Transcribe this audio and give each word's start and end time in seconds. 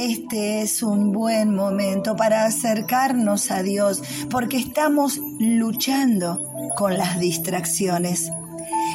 este 0.00 0.62
es 0.62 0.82
un 0.82 1.12
buen 1.12 1.54
momento 1.54 2.16
para 2.16 2.46
acercarnos 2.46 3.50
a 3.50 3.62
Dios 3.62 4.02
porque 4.30 4.56
estamos 4.56 5.20
luchando 5.38 6.38
con 6.78 6.96
las 6.96 7.20
distracciones. 7.20 8.30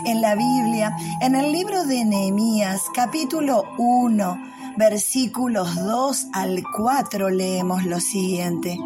En 0.07 0.21
la 0.21 0.33
Biblia, 0.33 0.95
en 1.21 1.35
el 1.35 1.51
libro 1.51 1.85
de 1.85 2.05
Nehemías, 2.05 2.81
capítulo 2.95 3.65
1, 3.77 4.37
versículos 4.77 5.75
2 5.75 6.27
al 6.33 6.63
4, 6.75 7.29
leemos 7.29 7.85
lo 7.85 7.99
siguiente. 7.99 8.79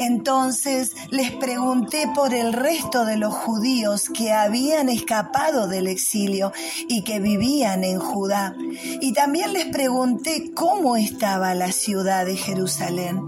Entonces 0.00 0.92
les 1.10 1.30
pregunté 1.30 2.08
por 2.14 2.32
el 2.32 2.54
resto 2.54 3.04
de 3.04 3.18
los 3.18 3.34
judíos 3.34 4.08
que 4.08 4.32
habían 4.32 4.88
escapado 4.88 5.68
del 5.68 5.86
exilio 5.88 6.52
y 6.88 7.04
que 7.04 7.20
vivían 7.20 7.84
en 7.84 7.98
Judá. 7.98 8.54
Y 9.02 9.12
también 9.12 9.52
les 9.52 9.66
pregunté 9.66 10.52
cómo 10.54 10.96
estaba 10.96 11.54
la 11.54 11.70
ciudad 11.70 12.24
de 12.24 12.38
Jerusalén. 12.38 13.20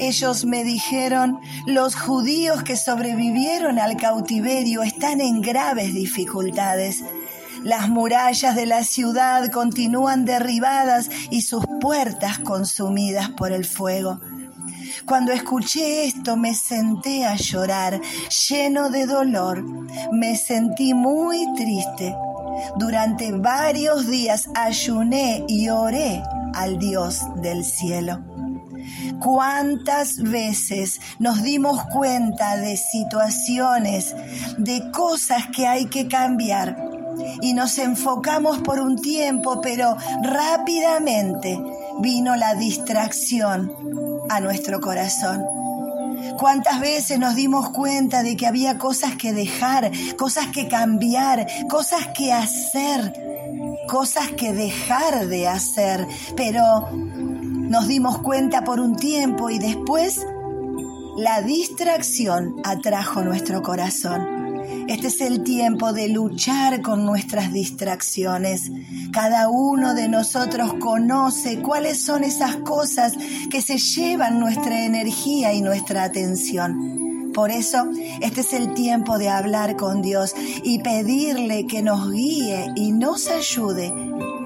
Ellos 0.00 0.44
me 0.44 0.64
dijeron, 0.64 1.38
los 1.64 1.94
judíos 1.94 2.64
que 2.64 2.76
sobrevivieron 2.76 3.78
al 3.78 3.96
cautiverio 3.96 4.82
están 4.82 5.20
en 5.20 5.42
graves 5.42 5.94
dificultades. 5.94 7.04
Las 7.62 7.88
murallas 7.88 8.56
de 8.56 8.66
la 8.66 8.82
ciudad 8.82 9.48
continúan 9.52 10.24
derribadas 10.24 11.08
y 11.30 11.42
sus 11.42 11.64
puertas 11.80 12.40
consumidas 12.40 13.30
por 13.30 13.52
el 13.52 13.64
fuego. 13.64 14.20
Cuando 15.06 15.32
escuché 15.32 16.06
esto 16.06 16.36
me 16.36 16.54
senté 16.54 17.24
a 17.24 17.36
llorar, 17.36 18.00
lleno 18.48 18.90
de 18.90 19.06
dolor. 19.06 19.64
Me 20.12 20.36
sentí 20.36 20.94
muy 20.94 21.46
triste. 21.54 22.14
Durante 22.76 23.32
varios 23.32 24.06
días 24.06 24.48
ayuné 24.54 25.44
y 25.48 25.68
oré 25.68 26.22
al 26.54 26.78
Dios 26.78 27.20
del 27.36 27.64
cielo. 27.64 28.22
¿Cuántas 29.20 30.18
veces 30.22 31.00
nos 31.18 31.42
dimos 31.42 31.82
cuenta 31.86 32.56
de 32.56 32.76
situaciones, 32.76 34.14
de 34.58 34.90
cosas 34.90 35.48
que 35.54 35.66
hay 35.66 35.86
que 35.86 36.08
cambiar? 36.08 36.76
Y 37.40 37.54
nos 37.54 37.78
enfocamos 37.78 38.58
por 38.58 38.80
un 38.80 39.00
tiempo, 39.00 39.60
pero 39.60 39.96
rápidamente 40.22 41.58
vino 42.00 42.36
la 42.36 42.54
distracción 42.54 43.72
a 44.28 44.40
nuestro 44.40 44.80
corazón. 44.80 45.42
¿Cuántas 46.38 46.80
veces 46.80 47.18
nos 47.18 47.34
dimos 47.34 47.70
cuenta 47.70 48.22
de 48.22 48.36
que 48.36 48.46
había 48.46 48.78
cosas 48.78 49.16
que 49.16 49.32
dejar, 49.32 49.90
cosas 50.16 50.48
que 50.48 50.68
cambiar, 50.68 51.46
cosas 51.68 52.08
que 52.16 52.32
hacer, 52.32 53.12
cosas 53.88 54.30
que 54.32 54.52
dejar 54.52 55.26
de 55.26 55.46
hacer? 55.48 56.06
Pero 56.36 56.88
nos 56.92 57.86
dimos 57.86 58.18
cuenta 58.18 58.64
por 58.64 58.80
un 58.80 58.96
tiempo 58.96 59.50
y 59.50 59.58
después 59.58 60.24
la 61.16 61.42
distracción 61.42 62.56
atrajo 62.64 63.22
nuestro 63.22 63.62
corazón. 63.62 64.43
Este 64.86 65.06
es 65.06 65.20
el 65.22 65.42
tiempo 65.42 65.94
de 65.94 66.08
luchar 66.08 66.82
con 66.82 67.06
nuestras 67.06 67.52
distracciones. 67.52 68.70
Cada 69.12 69.48
uno 69.48 69.94
de 69.94 70.08
nosotros 70.08 70.74
conoce 70.74 71.62
cuáles 71.62 72.00
son 72.00 72.22
esas 72.22 72.56
cosas 72.56 73.14
que 73.50 73.62
se 73.62 73.78
llevan 73.78 74.38
nuestra 74.38 74.84
energía 74.84 75.54
y 75.54 75.62
nuestra 75.62 76.04
atención. 76.04 77.32
Por 77.32 77.50
eso, 77.50 77.86
este 78.20 78.42
es 78.42 78.52
el 78.52 78.74
tiempo 78.74 79.16
de 79.16 79.30
hablar 79.30 79.76
con 79.76 80.02
Dios 80.02 80.34
y 80.62 80.80
pedirle 80.80 81.66
que 81.66 81.82
nos 81.82 82.12
guíe 82.12 82.66
y 82.76 82.92
nos 82.92 83.28
ayude 83.28 83.92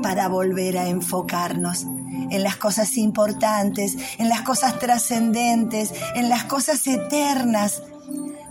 para 0.02 0.28
volver 0.28 0.78
a 0.78 0.88
enfocarnos 0.88 1.82
en 2.30 2.42
las 2.44 2.56
cosas 2.56 2.96
importantes, 2.96 3.96
en 4.18 4.28
las 4.28 4.42
cosas 4.42 4.78
trascendentes, 4.78 5.92
en 6.14 6.28
las 6.28 6.44
cosas 6.44 6.86
eternas 6.86 7.82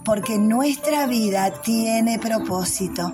porque 0.08 0.39
nuestra 0.39 1.05
vida 1.05 1.62
tiene 1.62 2.18
propósito. 2.18 3.13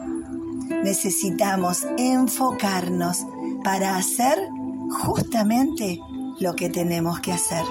Necesitamos 0.83 1.87
enfocarnos 1.97 3.25
para 3.63 3.97
hacer 3.97 4.37
justamente 5.01 5.99
lo 6.39 6.53
que 6.53 6.69
tenemos 6.69 7.19
que 7.19 7.33
hacer. 7.33 7.63